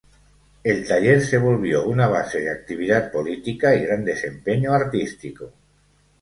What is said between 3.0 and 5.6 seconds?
política y gran desempeño artístico.